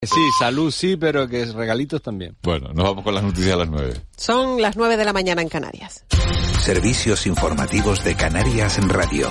[0.00, 2.36] Sí, salud sí, pero que regalitos también.
[2.42, 3.94] Bueno, nos vamos con las noticias a las nueve.
[4.16, 6.04] Son las nueve de la mañana en Canarias.
[6.60, 9.28] Servicios informativos de Canarias en Radio.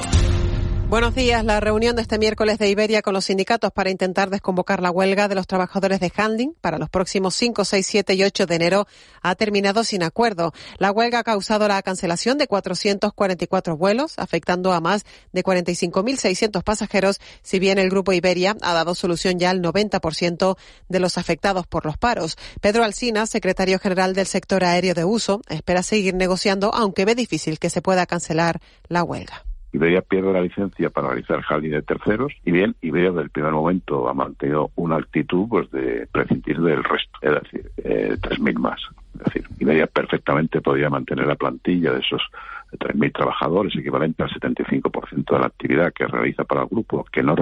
[0.90, 1.44] Buenos días.
[1.44, 5.27] La reunión de este miércoles de Iberia con los sindicatos para intentar desconvocar la huelga
[5.27, 8.88] de los trabajadores de handling para los próximos 5, 6, 7 y 8 de enero
[9.22, 10.54] ha terminado sin acuerdo.
[10.77, 17.20] La huelga ha causado la cancelación de 444 vuelos, afectando a más de 45.600 pasajeros,
[17.41, 20.55] si bien el Grupo Iberia ha dado solución ya al 90%
[20.88, 22.38] de los afectados por los paros.
[22.62, 27.60] Pedro Alsina, secretario general del sector aéreo de uso, espera seguir negociando, aunque ve difícil
[27.60, 29.43] que se pueda cancelar la huelga.
[29.73, 33.51] Iberia pierde la licencia para realizar jardín de terceros y bien, Iberia desde el primer
[33.51, 38.82] momento ha mantenido una actitud pues de prescindir del resto, es decir, eh, 3.000 más.
[39.20, 42.21] Es decir, Iberia perfectamente podría mantener la plantilla de esos
[42.71, 47.35] 3.000 trabajadores, equivalente al 75% de la actividad que realiza para el grupo, que no,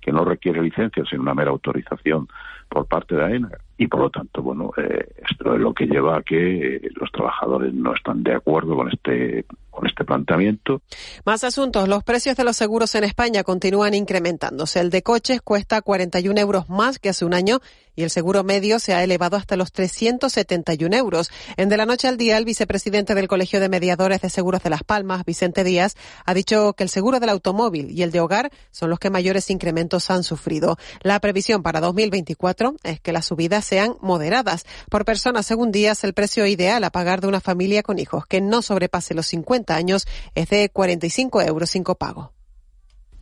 [0.00, 2.28] que no requiere licencia, sino una mera autorización
[2.72, 3.50] por parte de AENA.
[3.76, 7.74] Y por lo tanto, bueno, eh, esto es lo que lleva a que los trabajadores
[7.74, 10.82] no están de acuerdo con este con este planteamiento.
[11.24, 11.88] Más asuntos.
[11.88, 14.80] Los precios de los seguros en España continúan incrementándose.
[14.80, 17.60] El de coches cuesta 41 euros más que hace un año
[17.96, 21.30] y el seguro medio se ha elevado hasta los 371 euros.
[21.56, 24.70] En De la Noche al Día, el vicepresidente del Colegio de Mediadores de Seguros de
[24.70, 28.50] Las Palmas, Vicente Díaz, ha dicho que el seguro del automóvil y el de hogar
[28.70, 30.76] son los que mayores incrementos han sufrido.
[31.02, 34.64] La previsión para 2024 es que las subidas sean moderadas.
[34.90, 38.40] Por persona, según Díaz, el precio ideal a pagar de una familia con hijos que
[38.40, 42.32] no sobrepase los 50 años es de 45 euros sin copago.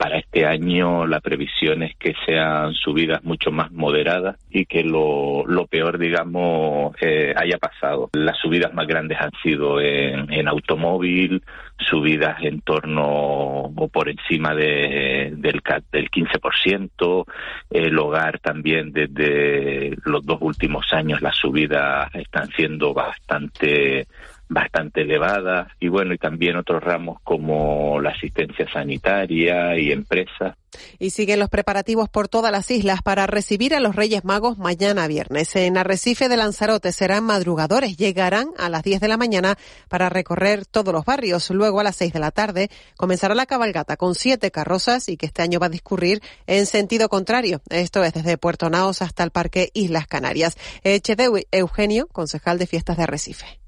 [0.01, 5.45] Para este año la previsión es que sean subidas mucho más moderadas y que lo,
[5.47, 8.09] lo peor, digamos, eh, haya pasado.
[8.15, 11.43] Las subidas más grandes han sido en, automóvil,
[11.77, 15.61] subidas en torno o por encima de, del,
[15.93, 17.25] del 15%.
[17.69, 24.07] El hogar también desde los dos últimos años las subidas están siendo bastante
[24.51, 30.57] bastante elevada y bueno y también otros ramos como la asistencia sanitaria y empresas
[30.99, 35.07] y siguen los preparativos por todas las islas para recibir a los Reyes Magos mañana
[35.09, 35.55] viernes.
[35.57, 37.97] En Arrecife de Lanzarote serán madrugadores.
[37.97, 41.51] Llegarán a las 10 de la mañana para recorrer todos los barrios.
[41.51, 45.27] Luego a las 6 de la tarde comenzará la cabalgata con siete carrozas y que
[45.27, 47.63] este año va a discurrir en sentido contrario.
[47.71, 50.57] Esto es desde Puerto Naos hasta el Parque Islas Canarias.
[50.85, 53.60] Echede Eugenio, concejal de fiestas de Arrecife.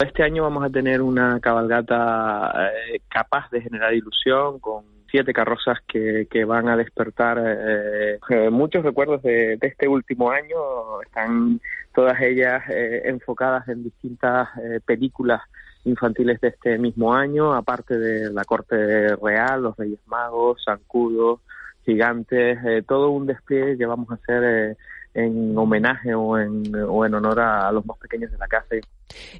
[0.00, 5.76] Este año vamos a tener una cabalgata eh, capaz de generar ilusión con siete carrozas
[5.86, 11.02] que, que van a despertar eh, eh, muchos recuerdos de, de, este último año.
[11.02, 11.60] Están
[11.94, 12.62] todas ellas
[13.04, 14.48] enfocadas en distintas
[14.86, 15.42] películas
[15.84, 21.40] infantiles de este mismo año, aparte de la corte real, los Reyes Magos, Zancudos,
[21.84, 24.78] Gigantes, todo un despliegue que vamos a hacer
[25.14, 28.76] en homenaje o en, o en honor a, los más pequeños de la casa.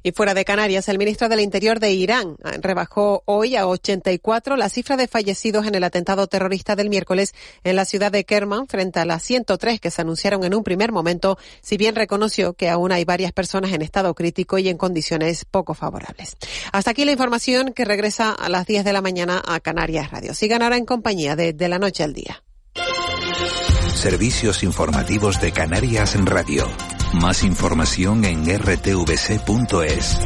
[0.03, 4.67] Y fuera de Canarias, el ministro del Interior de Irán rebajó hoy a 84 la
[4.67, 7.33] cifra de fallecidos en el atentado terrorista del miércoles
[7.63, 10.91] en la ciudad de Kerman frente a las 103 que se anunciaron en un primer
[10.91, 15.45] momento, si bien reconoció que aún hay varias personas en estado crítico y en condiciones
[15.45, 16.35] poco favorables.
[16.73, 20.33] Hasta aquí la información que regresa a las 10 de la mañana a Canarias Radio.
[20.33, 22.43] Sigan ahora en compañía de De la Noche al Día.
[23.93, 26.67] Servicios informativos de Canarias en Radio.
[27.13, 30.17] Más información en rtvc.es.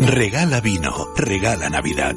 [0.00, 2.16] Regala vino, regala Navidad.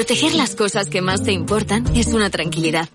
[0.00, 2.88] Proteger las cosas que más te importan es una tranquilidad.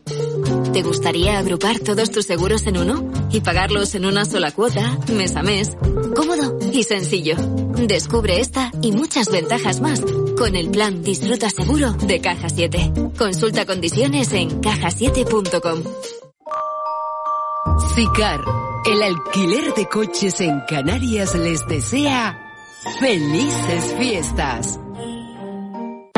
[0.74, 5.36] ¿Te gustaría agrupar todos tus seguros en uno y pagarlos en una sola cuota, mes
[5.36, 5.78] a mes?
[6.16, 7.36] Cómodo y sencillo.
[7.78, 10.02] Descubre esta y muchas ventajas más
[10.36, 12.94] con el plan Disfruta Seguro de Caja 7.
[13.16, 15.84] Consulta condiciones en cajasiete.com.
[17.94, 18.42] CICAR
[18.88, 22.36] El alquiler de coches en Canarias les desea
[23.00, 24.80] felices fiestas.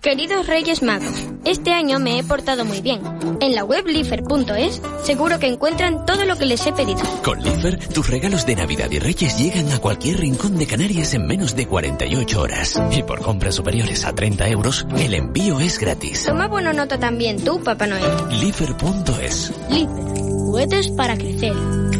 [0.00, 3.00] Queridos Reyes Magos, este año me he portado muy bien.
[3.40, 7.00] En la web lifer.es seguro que encuentran todo lo que les he pedido.
[7.24, 11.26] Con Lifer, tus regalos de Navidad y Reyes llegan a cualquier rincón de Canarias en
[11.26, 12.80] menos de 48 horas.
[12.92, 16.24] Y por compras superiores a 30 euros, el envío es gratis.
[16.24, 18.04] Toma buena nota también tú, Papá Noel.
[18.40, 21.54] Lifer.es Lifer, juguetes para crecer,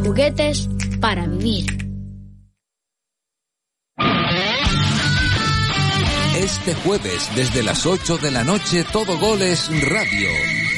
[0.05, 0.69] juguetes
[1.01, 1.88] para vivir.
[6.49, 10.31] Este jueves, desde las 8 de la noche, Todo Goles Radio.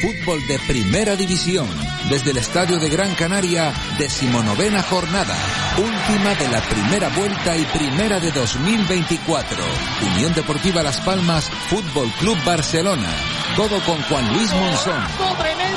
[0.02, 1.68] Fútbol de Primera División.
[2.08, 5.36] Desde el Estadio de Gran Canaria, decimonovena jornada.
[5.78, 9.64] Última de la primera vuelta y primera de 2024.
[10.12, 13.39] Unión Deportiva Las Palmas, Fútbol Club Barcelona.
[13.60, 15.04] Todo con Juan Luis Monzón.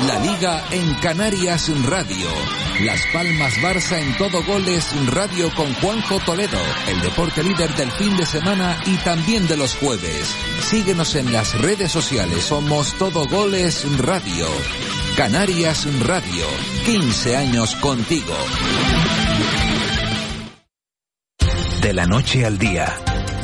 [0.06, 2.30] La Liga en Canarias Radio.
[2.80, 6.58] Las Palmas Barça en todo goles radio con Juanjo Toledo.
[6.88, 10.34] El deporte líder del fin de semana y también de los jueves.
[10.62, 12.44] Síguenos en las redes sociales.
[12.44, 14.46] Somos Todo Goles Radio.
[15.18, 16.46] Canarias Radio.
[16.86, 18.34] 15 años contigo.
[21.82, 22.96] De la noche al día.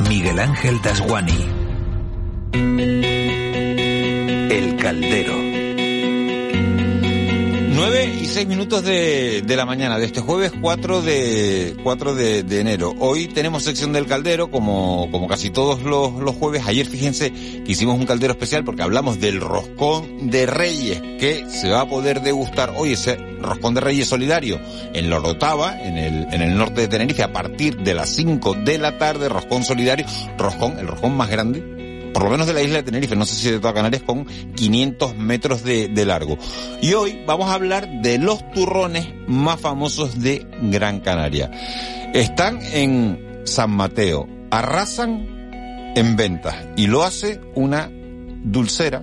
[0.09, 3.10] Miguel Ángel Dasguani.
[4.91, 5.37] Caldero.
[7.73, 12.43] 9 y 6 minutos de, de, la mañana de este jueves 4 de 4 de,
[12.43, 12.93] de, enero.
[12.99, 16.63] Hoy tenemos sección del caldero, como, como casi todos los, los jueves.
[16.67, 21.69] Ayer fíjense que hicimos un caldero especial porque hablamos del roscón de Reyes, que se
[21.69, 24.59] va a poder degustar hoy ese roscón de Reyes solidario
[24.93, 28.77] en Lorotava, en el, en el norte de Tenerife, a partir de las 5 de
[28.77, 30.05] la tarde, roscón solidario,
[30.37, 31.80] roscón, el roscón más grande
[32.13, 34.25] por lo menos de la isla de Tenerife, no sé si de toda Canarias, con
[34.25, 36.37] 500 metros de, de, largo.
[36.81, 41.51] Y hoy vamos a hablar de los turrones más famosos de Gran Canaria.
[42.13, 47.89] Están en San Mateo, arrasan en ventas y lo hace una
[48.43, 49.01] dulcera,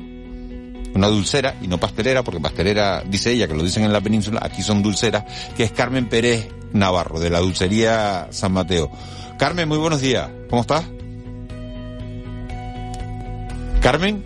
[0.95, 4.41] una dulcera y no pastelera, porque pastelera dice ella que lo dicen en la península,
[4.43, 5.25] aquí son dulceras,
[5.57, 8.91] que es Carmen Pérez Navarro, de la dulcería San Mateo.
[9.39, 10.85] Carmen, muy buenos días, ¿cómo estás?
[13.81, 14.23] Carmen.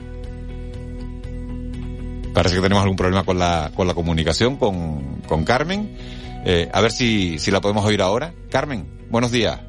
[2.34, 5.96] Parece que tenemos algún problema con la, con la comunicación con, con Carmen.
[6.44, 8.32] Eh, a ver si, si la podemos oír ahora.
[8.50, 9.60] Carmen, buenos días.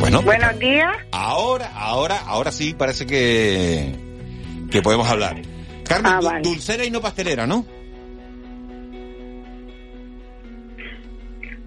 [0.00, 0.22] Bueno.
[0.22, 0.90] Buenos días.
[1.12, 3.94] Ahora, ahora, ahora sí parece que,
[4.70, 5.40] que podemos hablar.
[5.84, 6.40] Carmen, Ah, vale.
[6.42, 7.64] dulcera y no pastelera, ¿no?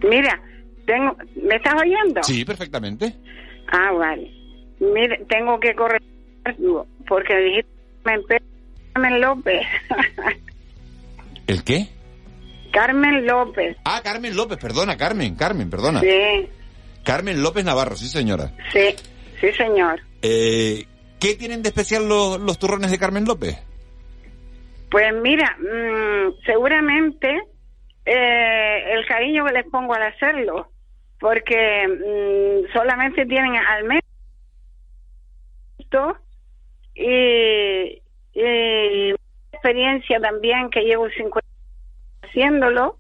[0.04, 0.40] Mira,
[0.86, 2.22] tengo, ¿me estás oyendo?
[2.24, 3.16] Sí, perfectamente.
[3.72, 4.32] Ah, vale.
[4.80, 6.02] Mire, tengo que correr
[7.08, 8.42] porque dijiste
[8.94, 9.62] Carmen López.
[11.48, 11.88] ¿El qué?
[12.72, 13.78] Carmen López.
[13.86, 16.02] Ah, Carmen López, perdona, Carmen, Carmen, perdona.
[16.02, 16.50] Sí,
[17.04, 18.52] Carmen López Navarro, sí señora.
[18.72, 18.96] sí,
[19.40, 20.02] sí, señor.
[20.22, 20.86] Eh,
[21.20, 23.58] ¿Qué tienen de especial los, los turrones de Carmen López?
[24.92, 27.30] Pues mira, mm, seguramente
[28.06, 30.70] eh, el cariño que les pongo al hacerlo,
[31.20, 33.86] porque mm, solamente tienen al
[35.92, 36.18] menos
[36.94, 38.02] y,
[38.34, 39.16] y
[39.52, 41.48] experiencia también que llevo 50
[42.24, 42.98] haciéndolo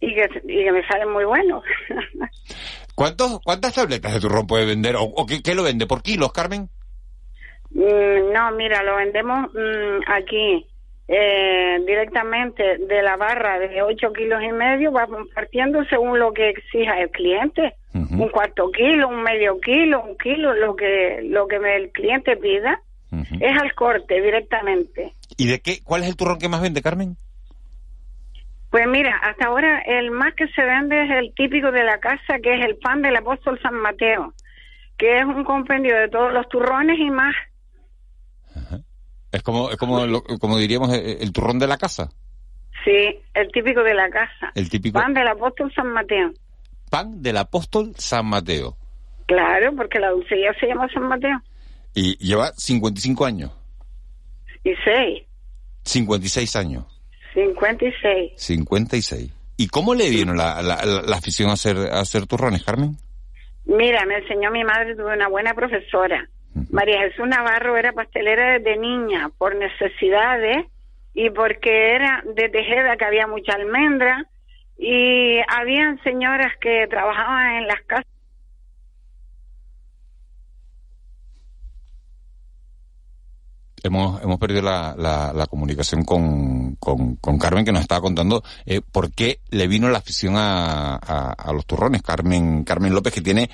[0.00, 1.64] y que, y que me salen muy buenos.
[2.94, 4.96] ¿Cuántos, ¿Cuántas tabletas de turrón puede vender?
[4.96, 5.86] ¿O, o qué, qué lo vende?
[5.86, 6.68] ¿Por kilos, Carmen?
[7.70, 10.66] Mm, no, mira, lo vendemos mm, aquí
[11.08, 16.50] eh, directamente de la barra de 8 kilos y medio, vamos partiendo según lo que
[16.50, 17.74] exija el cliente.
[17.94, 22.36] Un cuarto kilo, un medio kilo, un kilo, lo que lo que me- el cliente
[22.36, 22.80] pida.
[23.40, 25.14] Es al corte directamente.
[25.36, 25.78] ¿Y de qué?
[25.84, 27.16] ¿Cuál es el turrón que más vende, Carmen?
[28.70, 32.40] Pues mira, hasta ahora el más que se vende es el típico de la casa,
[32.42, 34.34] que es el pan del apóstol San Mateo,
[34.98, 37.34] que es un compendio de todos los turrones y más.
[39.30, 42.08] Es como, es como, lo- como diríamos, eh, el turrón de la casa.
[42.84, 44.50] Sí, el típico de la casa.
[44.56, 46.32] El típico Pan del apóstol San Mateo.
[46.90, 48.76] Pan del apóstol San Mateo.
[49.26, 51.40] Claro, porque la dulcería se llama San Mateo.
[51.94, 53.50] Y lleva 55 años.
[54.64, 55.22] Y seis,
[55.84, 56.84] 56 años.
[57.34, 58.32] 56.
[58.36, 59.32] 56.
[59.56, 62.96] ¿Y cómo le vino la, la, la- la afición a hacer, a hacer turrones, Carmen?
[63.66, 66.28] Mira, me enseñó mi madre, tuve una buena profesora.
[66.70, 70.66] María Jesús Navarro era pastelera desde niña por necesidades
[71.14, 74.26] y porque era de Tejeda que había mucha almendra
[74.76, 78.14] y habían señoras que trabajaban en las casas
[83.84, 89.12] hemos, hemos perdido la, comunicación con, con, con, Carmen, que nos estaba contando eh, por
[89.12, 92.02] qué le vino la afición a, a, a, los turrones.
[92.02, 93.50] Carmen, Carmen López, que tiene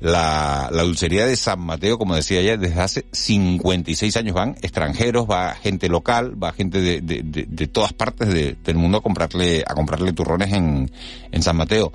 [0.00, 5.26] la, la dulcería de San Mateo, como decía ella, desde hace 56 años van extranjeros,
[5.30, 9.62] va gente local, va gente de, de, de, de todas partes del mundo a comprarle,
[9.66, 10.90] a comprarle turrones en,
[11.30, 11.92] en San Mateo.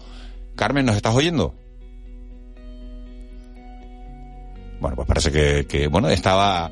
[0.55, 1.55] Carmen, ¿nos estás oyendo?
[4.79, 6.71] Bueno, pues parece que, que bueno, estaba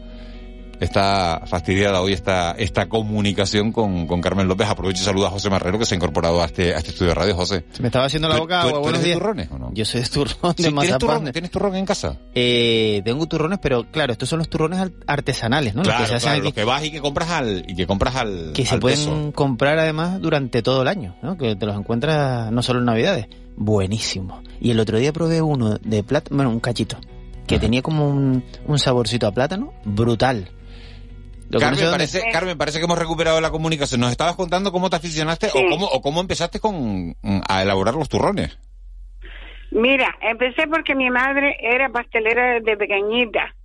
[0.83, 4.67] está fastidiada hoy esta, esta comunicación con, con Carmen López.
[4.67, 7.09] Aprovecho y saludo a José Marrero que se ha incorporado a este, a este estudio
[7.09, 7.35] de radio.
[7.35, 7.65] José.
[7.71, 8.81] Se me estaba haciendo la boca ¿Tú, agua.
[8.83, 9.71] tú eres de turrones o no?
[9.73, 12.17] Yo soy de turrón, de Sí, ¿tienes, turrón, ¿Tienes turrón en casa?
[12.35, 15.79] Eh, tengo turrones, pero claro, estos son los turrones al- artesanales, ¿no?
[15.83, 17.75] Los Claro, que se hacen claro, aquí, los que vas y que compras al, y
[17.75, 19.31] que compras al, que se al pueden peso.
[19.33, 21.37] comprar además durante todo el año, ¿no?
[21.37, 23.27] Que te los encuentras no solo en Navidades.
[23.55, 24.41] Buenísimo.
[24.59, 26.97] Y el otro día probé uno de plátano, bueno, un cachito,
[27.47, 30.49] que tenía como un, un saborcito a plátano brutal.
[31.53, 34.01] Lo Carmen, parece, Carmen, parece que hemos recuperado la comunicación.
[34.01, 35.57] Nos estabas contando cómo te aficionaste Sí.
[35.65, 38.57] o, cómo, o cómo empezaste con, mm, a elaborar los turrones.
[39.71, 43.55] Mira, empecé porque mi madre era pastelera desde pequeñita,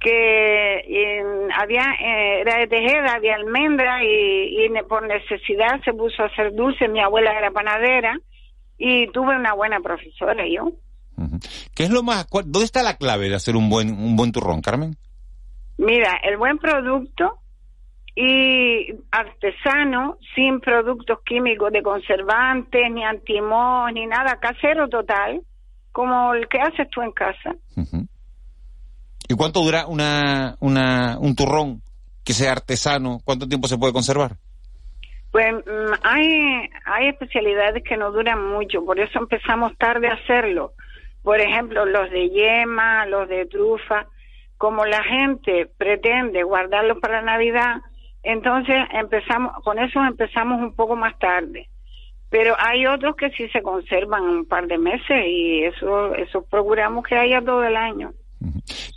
[0.00, 1.22] que eh,
[1.56, 6.26] había eh, era de Tejeda, había almendra y, y ne- por necesidad se puso a
[6.26, 6.88] hacer dulce.
[6.88, 8.16] Mi abuela era panadera
[8.78, 10.72] y tuve una buena profesora yo.
[11.74, 14.30] ¿Qué es lo más, cuál- dónde está la clave de hacer un buen, un buen
[14.32, 14.96] turrón, Carmen?
[15.78, 17.40] Mira, el buen producto
[18.14, 25.42] y artesano, sin productos químicos de conservantes, ni antimos, ni nada, casero total,
[25.90, 27.56] como el que haces tú en casa.
[29.28, 31.82] ¿Y cuánto dura una, una, un turrón
[32.24, 33.18] que sea artesano?
[33.24, 34.36] ¿Cuánto tiempo se puede conservar?
[35.32, 40.74] Pues mm, hay, hay especialidades que no duran mucho, por eso empezamos tarde a hacerlo.
[41.24, 44.06] Por ejemplo, los de yema, los de trufa,
[44.64, 47.82] como la gente pretende guardarlos para Navidad,
[48.22, 51.68] entonces empezamos, con eso empezamos un poco más tarde.
[52.30, 57.04] Pero hay otros que sí se conservan un par de meses y eso, eso procuramos
[57.04, 58.14] que haya todo el año.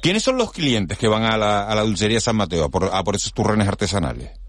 [0.02, 2.86] ¿Quiénes son los clientes que van a la, a la dulcería San Mateo a por,
[2.86, 4.40] a por esos turrones artesanales?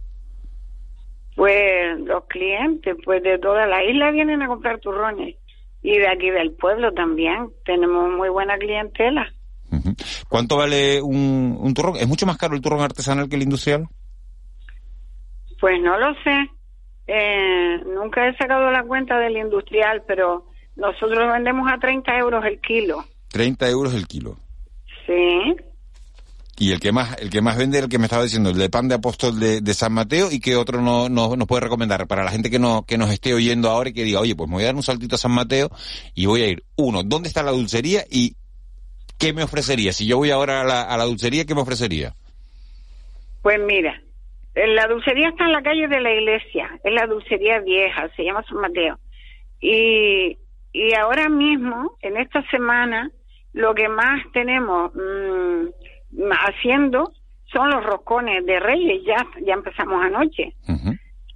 [1.34, 5.34] Pues los clientes, pues de toda la isla vienen a comprar turrones
[5.82, 7.48] y de aquí del pueblo también.
[7.64, 9.32] Tenemos muy buena clientela.
[10.28, 11.96] ¿Cuánto vale un, un turrón?
[11.96, 13.88] ¿Es mucho más caro el turrón artesanal que el industrial?
[15.60, 16.50] Pues no lo sé.
[17.06, 20.46] Eh, nunca he sacado la cuenta del industrial, pero
[20.76, 23.04] nosotros lo vendemos a 30 euros el kilo.
[23.28, 24.36] 30 euros el kilo.
[25.06, 25.56] Sí.
[26.60, 28.68] Y el que más, el que más vende, el que me estaba diciendo, el de
[28.68, 32.06] pan de apóstol de, de San Mateo, y qué otro no, no- nos puede recomendar
[32.08, 34.48] para la gente que no, que nos esté oyendo ahora y que diga, oye, pues
[34.48, 35.70] me voy a dar un saltito a San Mateo
[36.14, 38.04] y voy a ir, uno, ¿dónde está la dulcería?
[38.10, 38.34] y
[39.18, 39.92] qué me ofrecería?
[39.92, 42.14] Si yo voy ahora a la, a la dulcería, ¿qué me ofrecería?
[43.42, 44.00] Pues mira,
[44.54, 48.44] la dulcería está en la calle de la iglesia, es la dulcería vieja, se llama
[48.48, 48.98] San Mateo.
[49.60, 50.36] Y,
[50.72, 53.10] y ahora mismo, en esta semana,
[53.52, 57.12] lo que más tenemos mm, haciendo
[57.52, 60.54] son los roscones de Reyes, ya, ya empezamos anoche.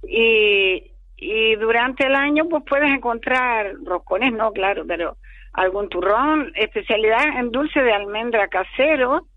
[0.07, 5.17] Y, y durante el año, pues puedes encontrar roscones, no, claro, pero
[5.53, 9.27] algún turrón, especialidad en dulce de almendra casero,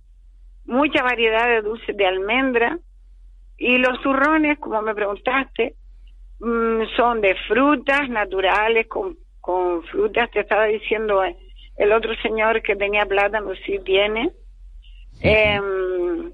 [0.64, 2.78] mucha variedad de dulces de almendra.
[3.58, 5.74] Y los turrones, como me preguntaste,
[6.40, 11.36] mm, son de frutas naturales, con, con frutas, te estaba diciendo eh,
[11.76, 14.32] el otro señor que tenía plátano, sí tiene.
[15.22, 16.32] Em,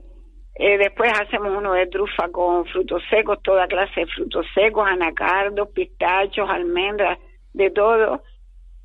[0.54, 5.68] eh, después hacemos uno de trufa con frutos secos, toda clase de frutos secos, anacardos,
[5.70, 7.18] pistachos, almendras,
[7.52, 8.22] de todo.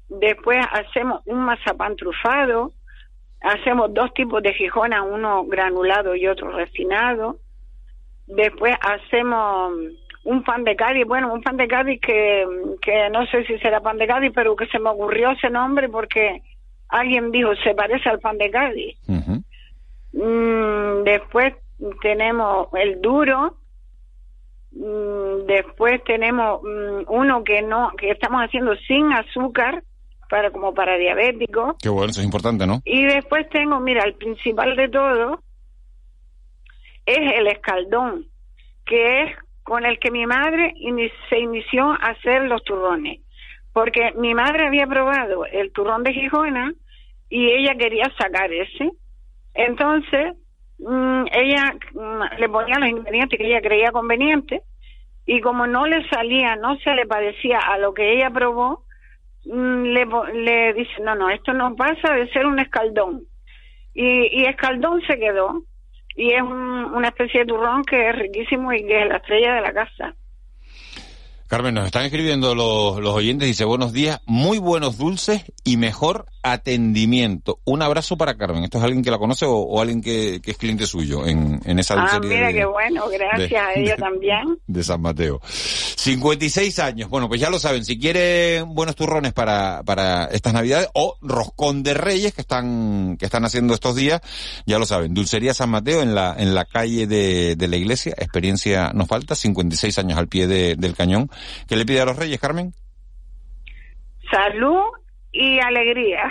[0.09, 2.71] Después hacemos un mazapán trufado,
[3.41, 7.37] hacemos dos tipos de gijona, uno granulado y otro refinado.
[8.25, 9.73] Después hacemos
[10.23, 12.45] un pan de Cádiz, bueno, un pan de Cádiz que,
[12.81, 15.87] que no sé si será pan de Cádiz, pero que se me ocurrió ese nombre
[15.89, 16.41] porque
[16.89, 18.97] alguien dijo, se parece al pan de Cádiz.
[20.13, 21.53] Mm, después
[22.01, 23.57] tenemos el duro.
[24.71, 29.83] Mm, después tenemos mm, uno que no, que estamos haciendo sin azúcar,
[30.29, 31.75] para como para diabéticos.
[31.81, 32.81] Qué bueno, eso es importante, ¿no?
[32.85, 35.41] Y después tengo, mira, el principal de todo
[37.05, 38.25] es el escaldón,
[38.85, 40.73] que es con el que mi madre
[41.29, 43.21] se inició a hacer los turrones.
[43.73, 46.73] Porque mi madre había probado el turrón de Gijona
[47.29, 48.91] y ella quería sacar ese.
[49.53, 50.35] Entonces,
[50.79, 54.63] mm, ella mm, le ponía los ingredientes que ella creía convenientes
[55.25, 58.85] y como no le salía, no se le parecía a lo que ella probó,
[59.93, 63.23] le, po- le dice, no, no, esto no pasa de ser un escaldón.
[63.93, 65.63] Y, y escaldón se quedó.
[66.15, 69.53] Y es un- una especie de turrón que es riquísimo y que es la estrella
[69.55, 70.15] de la casa.
[71.47, 76.25] Carmen, nos están escribiendo los, los oyentes, dice buenos días, muy buenos dulces y mejor
[76.51, 77.59] atendimiento.
[77.65, 78.63] Un abrazo para Carmen.
[78.63, 81.59] ¿Esto es alguien que la conoce o, o alguien que, que es cliente suyo en,
[81.65, 84.59] en esa Ah, mira de, qué bueno, gracias de- a ella de- también.
[84.67, 85.39] de San Mateo?
[85.43, 87.09] 56 años.
[87.09, 91.83] Bueno, pues ya lo saben, si quieren buenos turrones para, para estas navidades o roscón
[91.83, 94.21] de reyes que están, que están haciendo estos días,
[94.65, 95.13] ya lo saben.
[95.13, 98.13] Dulcería San Mateo en la, en la calle de, de la iglesia.
[98.17, 101.29] Experiencia nos falta, 56 años al pie de- del cañón.
[101.67, 102.73] ¿Qué le pide a los reyes, Carmen?
[104.31, 104.83] Salud
[105.37, 106.23] y alegría.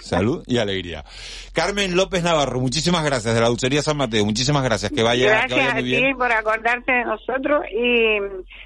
[0.00, 1.04] Salud y alegría.
[1.52, 4.24] Carmen López Navarro, muchísimas gracias de la Dulcería San Mateo.
[4.24, 4.92] Muchísimas gracias.
[4.92, 6.16] Que vaya, que Gracias vaya a muy ti bien.
[6.16, 8.18] por acordarte de nosotros y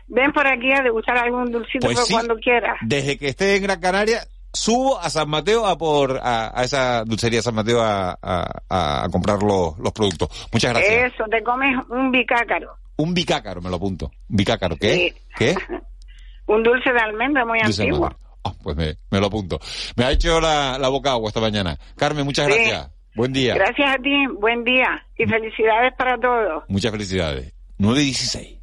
[0.09, 2.12] ven por aquí a degustar algún dulcito Pues sí.
[2.12, 2.76] cuando quieras.
[2.83, 4.21] Desde que esté en Gran Canaria,
[4.53, 9.09] subo a San Mateo a por a, a esa dulcería San Mateo a, a- a
[9.11, 10.29] comprar los, los productos.
[10.53, 11.12] Muchas gracias.
[11.15, 14.11] Eso, te comes un bicácaro, Un bicácaro, me lo apunto.
[14.29, 14.95] ¿Bicácaro qué?
[14.95, 15.23] Sí.
[15.37, 15.55] ¿Qué?
[16.47, 18.07] un dulce de almendra muy Dulce antiguo.
[18.07, 18.25] almendra.
[18.49, 19.59] Ah, pues me, me lo apunto.
[19.97, 21.79] Me ha hecho la, la boca agua esta mañana.
[21.97, 22.53] Carmen, muchas Sí.
[22.53, 22.91] gracias.
[23.15, 23.55] Buen día.
[23.55, 26.65] Gracias a ti, buen día y felicidades para todos.
[26.69, 27.55] Muchas felicidades.
[27.79, 28.57] 9 y 16.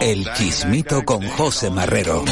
[0.00, 2.22] El Chismito con José Marrero.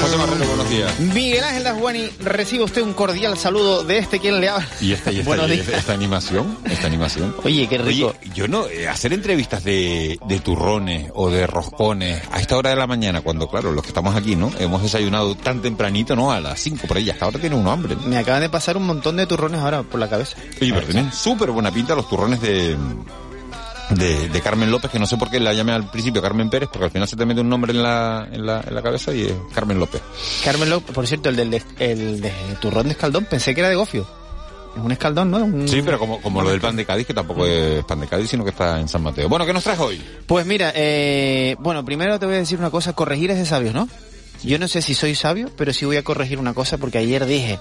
[0.00, 0.98] José Marrero, buenos días.
[1.00, 4.66] Miguel Ángel Dasguani, recibe usted un cordial saludo de este quien le habla.
[4.80, 5.66] Y esta, y esta, Buenos y días.
[5.66, 7.34] esta, esta animación, esta animación.
[7.44, 8.14] Oye, qué rico.
[8.18, 12.70] Oye, yo no, eh, hacer entrevistas de, de turrones o de roscones a esta hora
[12.70, 14.50] de la mañana, cuando claro, los que estamos aquí, ¿no?
[14.58, 16.32] Hemos desayunado tan tempranito, ¿no?
[16.32, 17.94] A las 5 por ahí, hasta ahora tiene uno hambre.
[17.96, 18.02] ¿no?
[18.06, 20.36] Me acaban de pasar un montón de turrones ahora por la cabeza.
[20.60, 22.76] Oye, pero tienen súper buena pinta los turrones de,
[23.90, 26.68] de, de Carmen López, que no sé por qué la llamé al principio Carmen Pérez,
[26.72, 29.12] porque al final se te mete un nombre en la, en la, en la cabeza
[29.14, 30.00] y es Carmen López.
[30.44, 33.68] Carmen López, por cierto, el del de, el de turrón de escaldón, pensé que era
[33.70, 34.06] de gofio.
[34.76, 35.38] Es un escaldón, ¿no?
[35.38, 38.06] Un- Sí, pero como, como lo del pan de Cádiz, que tampoco es pan de
[38.06, 39.28] Cádiz, sino que está en San Mateo.
[39.28, 40.00] Bueno, ¿qué nos traes hoy?
[40.26, 43.74] Pues mira, eh, bueno, primero te voy a decir una cosa, corregir es de sabios,
[43.74, 43.88] ¿no?
[44.44, 47.26] Yo no sé si soy sabio, pero sí voy a corregir una cosa porque ayer
[47.26, 47.58] dije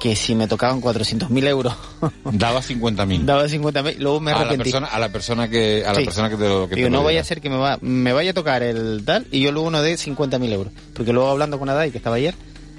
[0.00, 1.74] que si me tocaban 400.000 euros
[2.24, 3.24] Daba 50.000.
[3.24, 4.64] daba 50.000, luego me a la arrepentí.
[4.70, 6.04] persona a la persona que a la Sí.
[6.04, 7.78] persona que te lo que te Digo, lo no vaya a ser que me, va,
[7.80, 10.72] me vaya a tocar el tal y yo luego no dé 50.000 euros.
[10.94, 12.34] Porque luego hablando con Adai, que estaba ayer,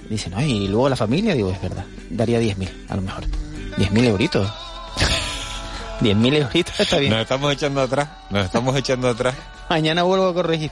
[0.09, 3.23] dice, no, y luego la familia, digo, es verdad, daría 10.000 a lo mejor.
[3.77, 4.47] 10.000 euritos.
[6.01, 7.11] 10.000 euritos está bien.
[7.11, 9.33] nos estamos echando atrás nos estamos echando atrás
[9.69, 10.71] Mañana vuelvo a corregir.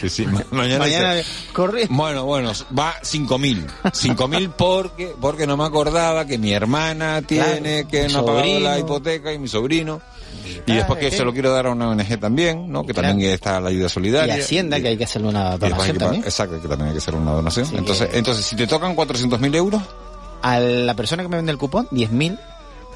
[0.00, 1.86] Sí sí ma- mañana, Mañana dice- corre.
[1.90, 7.88] bueno bueno va 5.000 5.000 porque porque no me acordaba que mi hermana tiene Claro,
[7.88, 8.60] que no sobrino.
[8.60, 10.00] la hipoteca y mi sobrino
[10.66, 11.16] y después que ¿qué?
[11.16, 13.08] se lo quiero dar a una ONG también no que Claro.
[13.08, 15.98] también está la ayuda Y solidaria Hacienda, que hay que hacerle una Y donación que
[15.98, 16.22] también.
[16.24, 19.54] exacto que también hay que hacer una donación entonces que- entonces si te tocan 400.000
[19.54, 19.82] euros
[20.42, 22.38] A la persona que me vende el cupón, 10.000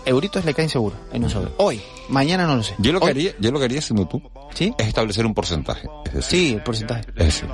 [0.04, 1.50] euritos le caen seguro en un sobre.
[1.58, 2.74] Hoy, mañana no lo sé.
[2.78, 4.22] yo lo que haría yo lo que haría siendo tú
[4.54, 4.72] ¿Sí?
[4.78, 7.02] es establecer un porcentaje es decir, Sí, el porcentaje.
[7.16, 7.48] es decir.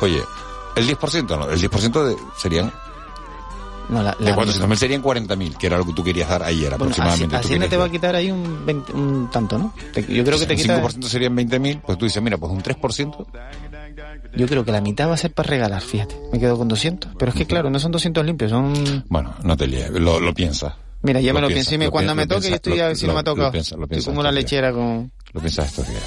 [0.00, 0.20] Oye,
[0.76, 2.72] el 10% no, el 10% de, serían,
[3.88, 6.70] No, la, de la- 400.000 serían 40.000, que era lo que tú querías dar ayer
[6.70, 7.26] Bueno, aproximadamente.
[7.28, 9.74] Tú Hacienda querías te va a quitar ahí un, 20 un tanto, ¿no?
[9.92, 10.80] Te- yo creo que te el quita...
[10.82, 13.26] 5% serían 20.000, pues tú dices, mira, pues un 3%.
[14.36, 16.16] Yo creo que la mitad va a ser para regalar, fíjate.
[16.32, 17.12] Me quedo con 200.
[17.18, 19.04] Pero es que claro, no son 200 limpios, son...
[19.08, 20.72] Bueno, no te líes, lo, lo piensas.
[21.02, 23.06] Mira, ya me lo pienso y cuando me toque, yo estoy lo- a ver si
[23.06, 23.52] no me ha tocado.
[23.52, 24.34] Estoy como la estos días.
[24.34, 25.12] lechera con...
[25.32, 26.02] Lo piensas estos días.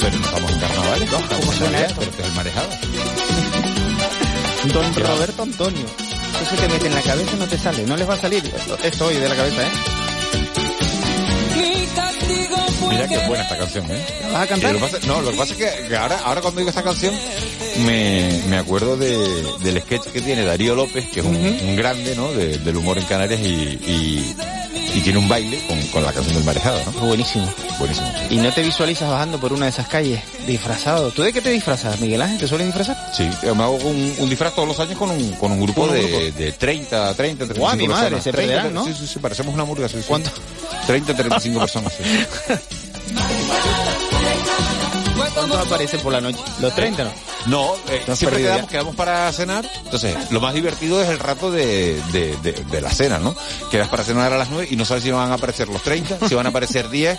[0.00, 1.18] Pero no estamos en carnavales, ¿no?
[1.18, 2.68] En pero este es el marejado.
[4.72, 5.86] Don Roberto Antonio.
[6.42, 7.82] Eso se te mete en la cabeza y no te sale.
[7.86, 8.42] No les va a salir
[8.82, 9.70] esto hoy de la cabeza, ¿eh?
[12.90, 14.06] Mira qué buena esta canción, ¿eh?
[14.22, 14.70] ¿La vas a cantar?
[14.74, 16.70] Y lo que pasa- no, lo que pasa es que, que ahora, ahora cuando digo
[16.70, 17.14] esta canción
[17.78, 19.16] me, me acuerdo de,
[19.60, 22.32] del sketch que tiene Darío López, que es un, un grande, ¿no?
[22.32, 24.36] De- del humor en Canarias y, y,
[24.94, 27.00] y tiene un baile con, con la canción del marejado, ¿no?
[27.06, 27.48] Buenísimo.
[27.78, 28.10] Buenísimo.
[28.30, 31.10] Y no te visualizas bajando por una de esas calles disfrazado.
[31.12, 32.38] ¿Tú de qué te disfrazas, Miguel Ángel?
[32.38, 32.96] ¿Te sueles disfrazar?
[33.16, 35.90] Sí, me hago un, un disfraz todos los años con un, con un grupo, Con
[35.90, 36.38] un de, grupo.
[36.38, 38.24] de 30, 30, 35 Guau, mi madre, personas.
[38.24, 38.84] se 30, perderán, ¿no?
[38.86, 40.04] Sí, sí, sí, parecemos una murga, sí, sí.
[40.08, 40.30] ¿Cuánto?
[40.86, 42.02] 30, 35 personas, sí.
[45.48, 46.38] ¿Cuántos aparecen por la noche?
[46.60, 47.10] ¿Los 30 no?
[47.46, 49.68] No, eh, siempre quedamos, quedamos para cenar.
[49.84, 53.34] Entonces, lo más divertido es el rato de, de, de, de la cena, ¿no?
[53.70, 56.28] Quedas para cenar a las 9 y no sabes si van a aparecer los 30,
[56.28, 57.18] si van a aparecer 10.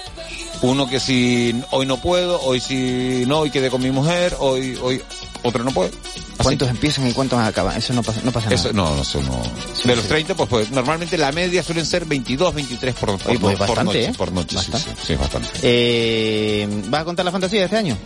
[0.62, 4.78] Uno que si hoy no puedo, hoy si no, hoy quedé con mi mujer, hoy,
[4.82, 5.02] hoy
[5.44, 5.92] otro no puede.
[6.38, 7.76] ¿Cuántos empiezan y cuántos acaban?
[7.78, 8.90] Eso no pasa, no pasa Eso, nada.
[8.90, 9.42] no, no, eso no.
[9.84, 13.40] De los 30, pues, pues, normalmente la media suelen ser 22, 23 por, por, Oye,
[13.40, 14.06] pues por bastante, noche.
[14.06, 14.14] ¿eh?
[14.18, 15.50] Por noche, sí, sí, sí, bastante.
[15.62, 17.98] Eh, ¿Vas a contar la fantasía de este año?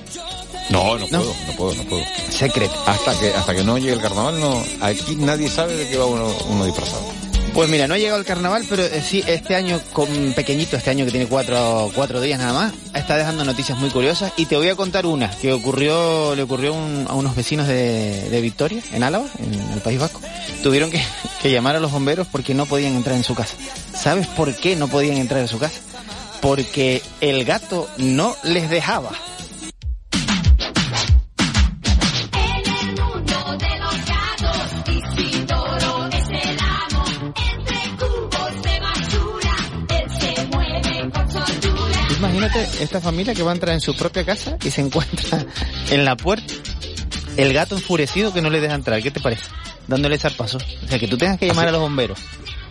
[0.70, 1.20] No, no, ¿No?
[1.20, 2.04] puedo, no puedo, no puedo.
[2.30, 2.72] Secret.
[2.88, 6.06] Hasta que, hasta que no llegue el carnaval, no, aquí nadie sabe de qué va
[6.06, 7.04] uno, uno disfrazado.
[7.54, 10.90] Pues mira, no ha llegado el carnaval, pero eh, sí, este año con pequeñito, este
[10.90, 14.58] año que tiene cuatro, cuatro días nada más, está dejando noticias muy curiosas y te
[14.58, 18.82] voy a contar una que ocurrió, le ocurrió un- a unos vecinos de, de Victoria,
[18.92, 20.20] en Álava, en el País Vasco.
[20.64, 21.00] Tuvieron que,
[21.44, 23.54] que llamar a los bomberos porque no podían entrar en su casa.
[23.96, 25.80] ¿Sabes por qué no podían entrar en su casa?
[26.42, 29.12] Porque el gato no les dejaba.
[42.56, 45.46] Imagínate esta familia que va a entrar en su propia casa y se encuentra
[45.90, 46.54] en la puerta
[47.38, 49.02] el gato enfurecido que no le deja entrar.
[49.02, 49.44] ¿Qué te parece?
[49.88, 50.64] Dándole zarpazos.
[50.84, 52.20] O sea, que tú tengas que llamar a los bomberos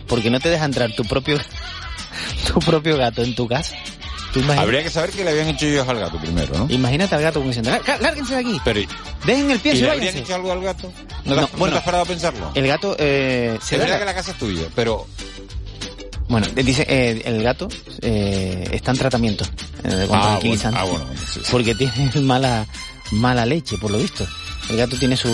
[0.07, 1.37] porque no te deja entrar tu propio
[2.47, 3.75] tu propio gato en tu casa.
[4.57, 6.65] Habría que saber que le habían hecho ellos al gato primero, ¿no?
[6.73, 8.79] Imagínate al gato como diciendo, "Lá- lárguense de aquí, Pero,
[9.27, 10.19] dejen el pie ¿y le habrían váyanse".
[10.21, 10.91] hecho algo al gato?
[11.23, 11.73] ¿No, No, te, has- no bueno.
[11.73, 12.51] te has parado a pensarlo?
[12.55, 15.05] El gato eh, se da verdad que la casa es tuya, pero
[16.33, 17.67] Bueno, dice eh, el gato
[18.01, 19.45] eh, está en tratamiento
[19.83, 21.51] eh, con Ah, bueno, ah, bueno, sí, sí.
[21.51, 22.65] Porque tiene mala
[23.11, 24.25] mala leche, por lo visto.
[24.69, 25.29] El gato tiene su,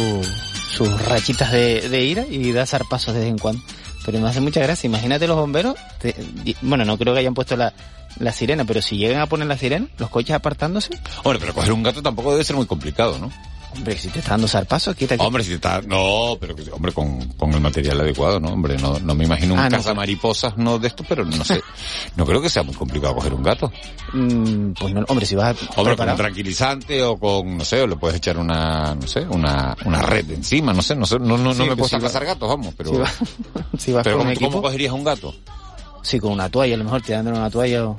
[0.71, 3.61] sus rachitas de, de ira y da zarpazos de vez en cuando.
[4.05, 4.87] Pero me hace mucha gracia.
[4.87, 5.75] Imagínate los bomberos.
[6.01, 6.15] te-
[6.61, 7.73] bueno, no creo que hayan puesto la,
[8.19, 10.89] la sirena, pero si llegan a poner la sirena, los coches apartándose.
[11.23, 13.31] Hombre, pero coger un gato tampoco debe ser muy complicado, ¿no?
[13.75, 15.23] Hombre, si te está dando zarpazos, quítate.
[15.23, 15.81] Hombre, si te está...
[15.81, 18.49] No, pero que, hombre, con, con el material adecuado, ¿no?
[18.49, 21.61] Hombre, no, no me imagino un Ah, no, mariposas, no de esto, pero no sé.
[22.15, 23.71] No creo que sea muy complicado coger un gato.
[24.13, 27.81] Mm, pues no, hombre, si vas a Hombre, con un tranquilizante o con, no sé,
[27.81, 31.19] o le puedes echar una, no sé, una, una red encima, no sé, no sé,
[31.19, 32.89] no, no, Sí, no me puedo si va- cazar gatos, vamos, pero...
[32.91, 33.13] si vas,
[33.77, 35.33] si vas pero con ¿cómo, equipo, ¿cómo cogerías un gato?
[36.01, 37.95] sí, con una toalla, a lo mejor tirándole una toalla o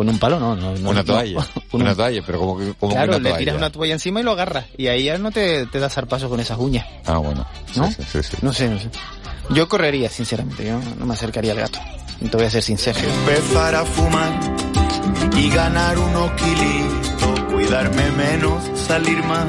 [0.00, 2.72] con un palo, no, no, no Una toalla, con una un- toalla, pero como que,
[2.80, 3.38] como que Claro, una le toalla.
[3.38, 4.64] tiras una toalla encima y lo agarras.
[4.78, 6.86] Y ahí ya no te, te da zarpazo con esas uñas.
[7.04, 7.46] Ah, bueno.
[7.72, 7.90] Sí, ¿No?
[7.90, 8.36] sí, sí, sí.
[8.40, 8.88] No sé, no sé.
[9.50, 10.64] Yo correría, sinceramente.
[10.66, 11.78] Yo no me acercaría al gato.
[12.18, 12.98] Te voy a ser sincero.
[12.98, 14.40] empezar a fumar
[15.36, 19.46] y ganar unos kilitos, cuidarme menos, salir más.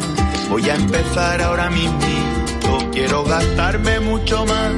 [0.49, 1.97] Voy a empezar ahora mismo,
[2.91, 4.71] quiero gastarme mucho más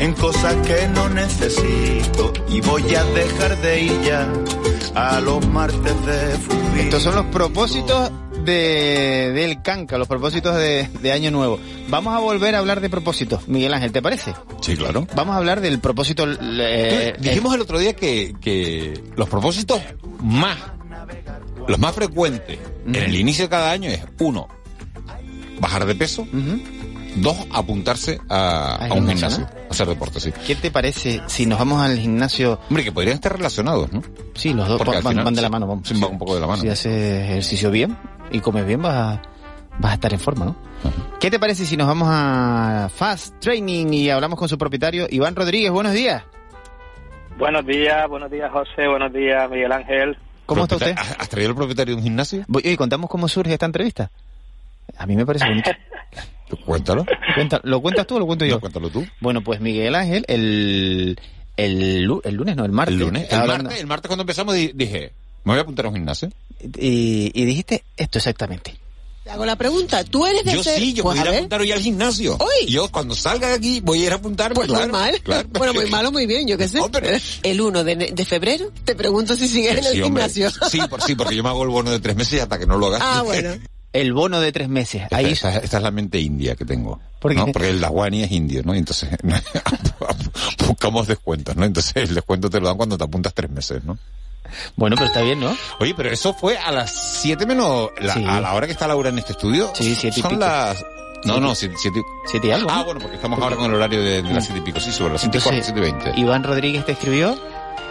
[0.00, 4.28] en cosas que no necesito y voy a dejar de ir ya
[4.94, 6.80] a los martes de fumir.
[6.82, 8.10] Estos son los propósitos
[8.44, 11.58] de, del canca, los propósitos de, de Año Nuevo.
[11.88, 13.48] Vamos a volver a hablar de propósitos.
[13.48, 14.34] Miguel Ángel, ¿te parece?
[14.60, 15.06] Sí, claro.
[15.14, 16.26] Vamos a hablar del propósito...
[16.30, 19.80] eh, Dijimos el otro día que, que los propósitos
[20.22, 20.58] más,
[21.66, 24.48] los más frecuentes en el inicio de cada año es uno,
[25.60, 26.26] bajar de peso,
[27.16, 30.32] dos, apuntarse a, un gimnasio, a hacer deporte, sí.
[30.46, 32.58] ¿Qué te parece si nos vamos al gimnasio?
[32.68, 34.02] Hombre, que podrían estar relacionados, ¿no?
[34.34, 35.88] Sí, los dos van, al van- final van de la mano, vamos.
[35.88, 36.62] sí, van un poco de la mano.
[36.62, 37.96] Si haces ejercicio bien
[38.30, 39.22] y comes bien, vas a,
[39.78, 40.56] vas a estar en forma, ¿no?
[41.20, 45.34] ¿Qué te parece si nos vamos a Fast Training y hablamos con su propietario, Iván
[45.34, 45.70] Rodríguez?
[45.70, 46.22] Buenos días.
[47.38, 50.16] Buenos días, buenos días José, buenos días Miguel Ángel.
[50.46, 50.94] ¿Cómo está usted?
[51.18, 52.44] ¿Has traído el propietario de un gimnasio?
[52.48, 54.10] Voy- Oye, contamos cómo surge esta entrevista.
[54.98, 55.70] A mí me parece bonito.
[56.66, 57.04] Cuéntalo.
[57.64, 58.54] ¿Lo cuentas tú o lo cuento yo?
[58.56, 59.04] No, cuéntalo tú.
[59.20, 61.18] Bueno, pues Miguel Ángel, el,
[61.56, 62.94] el, el lunes, no, el martes.
[62.94, 65.12] El lunes, el hablando- martes, el martes cuando empezamos di- dije,
[65.44, 66.30] me voy a apuntar a un gimnasio.
[66.60, 68.76] y, y dijiste esto exactamente.
[69.24, 71.38] Te hago la pregunta, ¿tú eres de Yo sí, yo Pues voy a ir a
[71.38, 72.36] apuntar hoy al gimnasio.
[72.68, 74.54] Yo cuando salga de aquí voy a ir a apuntarme.
[74.54, 75.20] Pues claro, muy mal.
[75.22, 75.48] claro.
[75.50, 76.78] Bueno, muy malo, muy bien, yo qué sé.
[77.42, 80.24] El 1 de, de febrero, te pregunto si sigues en el Sí, hombre.
[80.28, 80.50] gimnasio.
[80.68, 82.66] Sí, por, sí, porque yo me hago el bono de tres meses y hasta que
[82.66, 82.98] no lo haga.
[83.00, 83.54] Ah, bueno.
[83.94, 85.02] El bono de tres meses.
[85.04, 87.00] Esta, Ahí esta- esta es la mente india que tengo.
[87.20, 87.38] ¿Por qué?
[87.38, 87.46] ¿no?
[87.46, 88.74] Porque el Dawani es indio, ¿no?
[88.74, 89.08] Entonces
[90.66, 91.64] buscamos descuentos, ¿no?
[91.64, 93.98] Entonces el descuento te lo dan cuando te apuntas tres meses, ¿no?
[94.76, 95.56] Bueno, pero está bien, ¿no?
[95.80, 97.88] Oye, pero eso fue a las siete menos...
[98.00, 98.24] la- Sí.
[98.28, 99.70] A la hora que está Laura en este estudio.
[99.74, 100.40] Sí, siete y Son pico.
[100.40, 100.84] las...
[101.24, 102.68] No, no, siete, siete, siete y algo.
[102.70, 104.78] Ah, bueno, porque estamos ahora con el horario de, de las siete y pico.
[104.78, 106.12] Sí, sobre las siete y cuarto, siete y veinte.
[106.16, 107.38] Iván Rodríguez te escribió.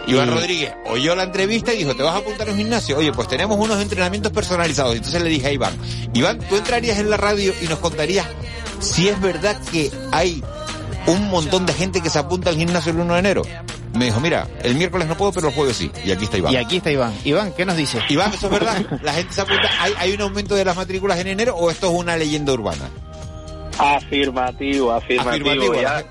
[0.06, 2.98] Iván y- Rodríguez oyó la entrevista y dijo, ¿te vas a apuntar a un gimnasio?
[2.98, 4.94] Oye, pues tenemos unos entrenamientos personalizados.
[4.96, 5.74] Entonces le dije a Iván,
[6.12, 8.26] Iván, ¿tú entrarías en la radio y nos contarías
[8.80, 10.42] si es verdad que hay
[11.06, 13.42] un montón de gente que se apunta al gimnasio el 1 de enero?
[13.94, 15.90] Me dijo, mira, el miércoles no puedo, pero el jueves sí.
[16.04, 16.52] Y aquí está Iván.
[16.52, 17.14] Y aquí está Iván.
[17.24, 18.00] Iván, ¿qué nos dice?
[18.08, 18.84] Iván, ¿eso es verdad?
[19.02, 19.70] ¿La gente se apunta?
[19.80, 22.88] ¿Hay, ¿Hay un aumento de las matrículas en enero o esto es una leyenda urbana?
[23.78, 25.50] Afirmativo, afirmativo.
[25.50, 26.04] Afirmativo, ya,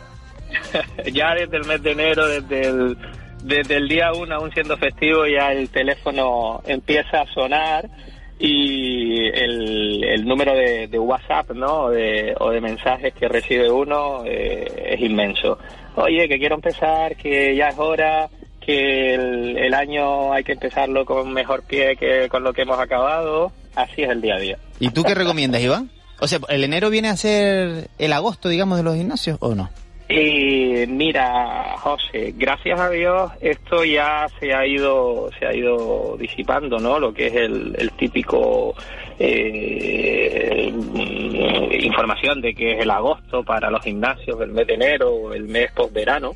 [1.12, 2.98] ya desde el mes de enero, desde el,
[3.44, 7.90] desde el día 1, aún siendo festivo, ya el teléfono empieza a sonar
[8.40, 11.90] y el, el número de, de WhatsApp ¿no?
[11.90, 15.58] de, o de mensajes que recibe uno eh, es inmenso.
[15.96, 18.30] Oye, que quiero empezar, que ya es hora,
[18.60, 22.80] que el, el año hay que empezarlo con mejor pie que con lo que hemos
[22.80, 23.52] acabado.
[23.76, 24.58] Así es el día a día.
[24.80, 25.90] ¿Y tú qué recomiendas, Iván?
[26.20, 29.70] O sea, ¿el enero viene a ser el agosto, digamos, de los gimnasios o no?
[30.16, 36.78] Eh, mira, José, gracias a Dios esto ya se ha ido se ha ido disipando,
[36.78, 37.00] ¿no?
[37.00, 38.76] Lo que es el, el típico
[39.18, 40.72] eh,
[41.82, 45.44] información de que es el agosto para los gimnasios, el mes de enero o el
[45.44, 46.34] mes postverano.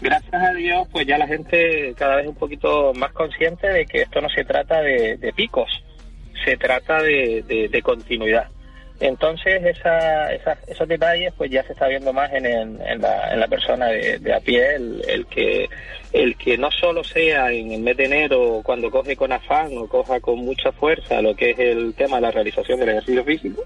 [0.00, 4.02] Gracias a Dios, pues ya la gente cada vez un poquito más consciente de que
[4.02, 5.68] esto no se trata de, de picos,
[6.44, 8.48] se trata de, de- de continuidad.
[8.98, 13.32] Entonces, esa, esa- esos detalles pues ya se está viendo más en, el- en la,
[13.32, 15.68] en la persona de, de a pie, el, el que
[16.12, 19.86] el que no solo sea en el mes de enero cuando coge con afán o
[19.86, 23.64] coja con mucha fuerza lo que es el tema de la realización del ejercicio físico,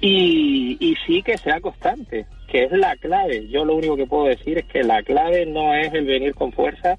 [0.00, 3.48] y, y sí que sea constante, que es la clave.
[3.48, 6.52] Yo lo único que puedo decir es que la clave no es el venir con
[6.52, 6.96] fuerza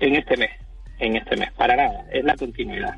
[0.00, 0.50] en este mes,
[0.98, 2.94] en este mes, para nada, es la continuidad.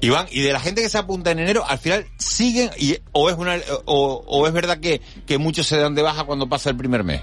[0.00, 3.30] Iván, y de la gente que se apunta en enero, al final siguen, y, o
[3.30, 6.70] es una, o, o es verdad que, que muchos se dan de baja cuando pasa
[6.70, 7.22] el primer mes.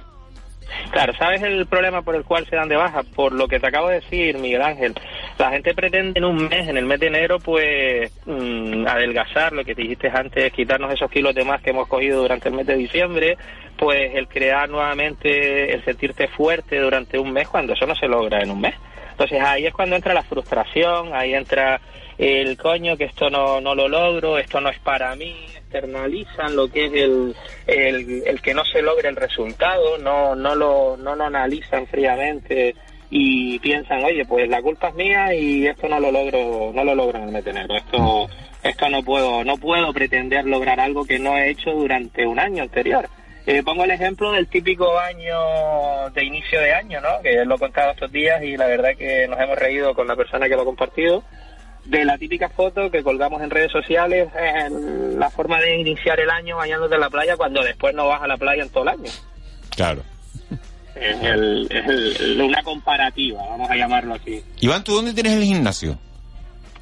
[0.92, 3.04] Claro, ¿sabes el problema por el cual se dan de baja?
[3.04, 4.96] Por lo que te acabo de decir, Miguel Ángel.
[5.38, 9.64] La gente pretende en un mes, en el mes de enero, pues mm, adelgazar, lo
[9.64, 12.68] que te dijiste antes, quitarnos esos kilos de más que hemos cogido durante el mes
[12.68, 13.38] de diciembre,
[13.78, 18.42] pues el crear nuevamente, el sentirte fuerte durante un mes, cuando eso no se logra
[18.42, 18.76] en un mes.
[19.12, 21.82] Entonces ahí es cuando entra la frustración, ahí entra
[22.18, 26.68] el coño que esto no, no lo logro, esto no es para mí, externalizan lo
[26.70, 27.36] que es el,
[28.26, 32.76] el, que no se logre el resultado, no, no, lo, no lo analizan fríamente
[33.10, 36.96] y piensan, oye, pues la culpa es mía y esto no lo logro, no lo
[36.96, 37.76] logro en el mes de enero.
[37.76, 38.28] Esto,
[38.64, 42.64] esto no puedo, no puedo pretender lograr algo que no he hecho durante un año
[42.64, 43.08] anterior.
[43.46, 47.22] Eh, pongo el ejemplo del típico año de inicio de año, ¿no?
[47.24, 50.18] Que lo he contado estos días y la verdad que nos hemos reído con la
[50.18, 51.24] persona que lo ha compartido.
[51.88, 56.30] De la típica foto que colgamos en redes sociales, en la forma de iniciar el
[56.30, 58.90] año bañándote en la playa cuando después no vas a la playa en todo el
[58.90, 59.12] año.
[59.76, 60.02] Claro.
[60.96, 64.44] Es, el- es el- una comparativa, vamos a llamarlo así.
[64.62, 65.98] Iván, ¿tú dónde tienes el gimnasio?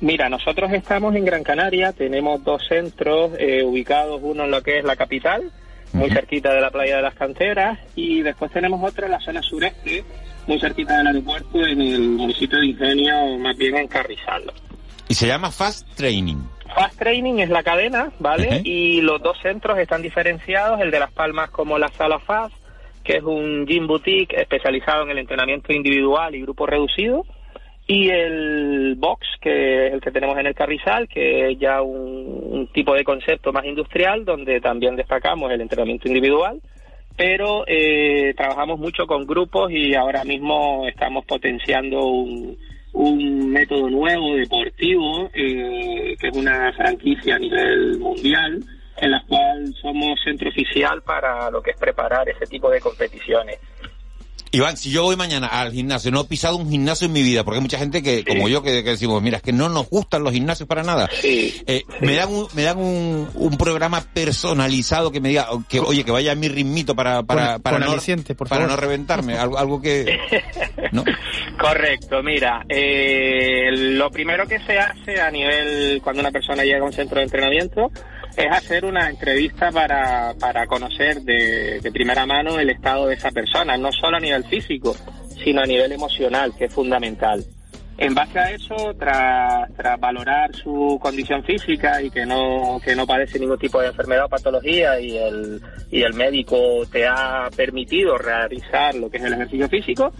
[0.01, 4.79] Mira, nosotros estamos en Gran Canaria, tenemos dos centros eh, ubicados, uno en lo que
[4.79, 5.51] es la capital,
[5.93, 9.41] muy cerquita de la playa de las canteras, y después tenemos otro en la zona
[9.41, 10.03] sureste,
[10.47, 14.43] muy cerquita del aeropuerto, en el municipio de Ingenio, más bien en Carrizal.
[15.07, 16.37] Y se llama Fast Training.
[16.73, 18.61] Fast Training es la cadena, ¿vale?
[18.63, 22.53] Y los dos centros están diferenciados, el de Las Palmas como la Sala Fast,
[23.03, 27.23] que es un gym boutique especializado en el entrenamiento individual y grupo reducido,
[27.87, 32.41] y el Box, que es el que tenemos en el Carrizal, que es ya un,
[32.51, 36.59] un tipo de concepto más industrial, donde también destacamos el entrenamiento individual,
[37.15, 42.57] pero eh, trabajamos mucho con grupos y ahora mismo estamos potenciando un,
[42.95, 48.63] un método nuevo deportivo, eh, que es una franquicia a nivel mundial,
[48.97, 53.59] en la cual somos centro oficial para lo que es preparar ese tipo de competiciones.
[54.55, 57.43] Iván, si yo voy mañana al gimnasio, no he pisado un gimnasio en mi vida,
[57.43, 59.89] porque hay mucha gente que, como yo, que, que decimos, mira, es que no nos
[59.89, 61.09] gustan los gimnasios para nada.
[61.23, 66.03] Eh, Me dan, un, me dan un, un programa personalizado que me diga, que oye,
[66.03, 68.75] que vaya a mi ritmito para, para, Con- para, con no, aliciente, por para favor.
[68.75, 70.17] no reventarme, algo, algo que...
[71.59, 76.83] Correcto, mira, eh, lo primero que se hace a nivel, cuando una persona llega a
[76.83, 77.91] un centro de entrenamiento,
[78.37, 83.77] es hacer una entrevista para, para conocer de, primera mano el estado de esa persona,
[83.77, 84.95] no solo a nivel físico,
[85.43, 87.43] sino a nivel emocional, que es fundamental.
[87.97, 93.07] En base a eso, tras, tras valorar su condición física y que no, que no
[93.07, 96.57] padece ningún tipo de enfermedad o patología y el, y el médico
[96.91, 100.11] te ha permitido realizar lo que es el ejercicio físico,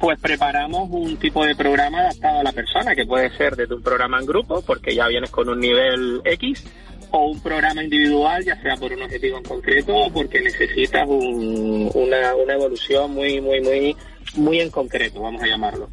[0.00, 3.82] pues preparamos un tipo de programa adaptado a la persona, que puede ser desde un
[3.82, 6.64] programa en grupo, porque ya vienes con un nivel X,
[7.12, 11.90] o un programa individual, ya sea por un objetivo en concreto o porque necesitas un-
[11.94, 13.96] una, una evolución muy, muy, muy,
[14.34, 15.88] muy en concreto, vamos a llamarlo.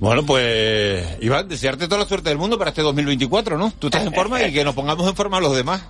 [0.00, 3.72] Bueno, pues, Iván, desearte toda la suerte del mundo para este 2024, ¿no?
[3.78, 5.82] Tú estás en forma y que nos pongamos en forma los demás.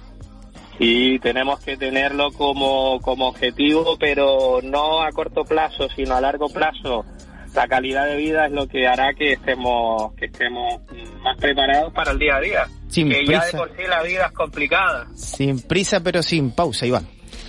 [0.78, 6.48] Sí, tenemos que tenerlo como, como objetivo, pero no a corto plazo, sino a largo
[6.48, 7.04] plazo.
[7.54, 10.80] La calidad de vida es lo que hará que estemos, que estemos
[11.22, 12.66] más preparados para el día a día.
[12.88, 15.06] Sin que ya de por sí la vida es complicada.
[15.14, 17.06] Sin prisa, pero sin pausa, Iván.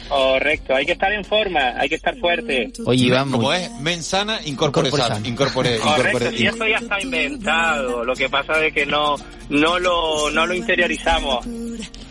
[0.07, 2.71] Correcto, hay que estar en forma, hay que estar fuerte.
[2.85, 5.25] Oye, Iván, Como es mensana, incorpore san.
[5.25, 6.37] Incorpore, Correcto, incorpore.
[6.37, 9.15] si esto ya está inventado, lo que pasa es que no,
[9.49, 11.47] no lo, no lo interiorizamos.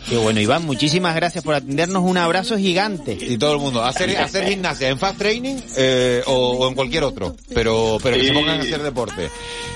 [0.07, 2.03] Qué bueno, Iván, muchísimas gracias por atendernos.
[2.03, 3.17] Un abrazo gigante.
[3.19, 7.03] Y todo el mundo, hacer, hacer gimnasia en fast training eh, o, o en cualquier
[7.03, 9.29] otro, pero, pero que se pongan a hacer deporte.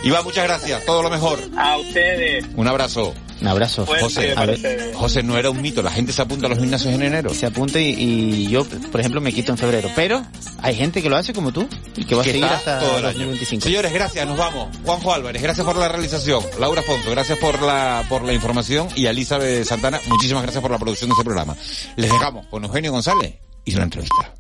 [0.03, 1.39] Iván, muchas gracias, todo lo mejor.
[1.57, 2.45] A ustedes.
[2.55, 3.13] Un abrazo.
[3.41, 3.85] Un abrazo.
[3.85, 6.93] José, A ver, José, no era un mito, la gente se apunta a los gimnasios
[6.93, 7.33] en enero.
[7.33, 9.89] se apunta y, y yo, por ejemplo, me quito en febrero.
[9.95, 10.25] Pero
[10.61, 13.05] hay gente que lo hace como tú y que va a seguir hasta todo el
[13.05, 13.19] año.
[13.19, 13.63] 2025.
[13.63, 14.75] Señores, gracias, nos vamos.
[14.85, 16.43] Juanjo Álvarez, gracias por la realización.
[16.59, 18.87] Laura Fonso, gracias por la, por la información.
[18.95, 21.55] Y a Elizabeth Santana, muchísimas gracias por la producción de este programa.
[21.95, 24.38] Les dejamos con Eugenio González y su entrevista.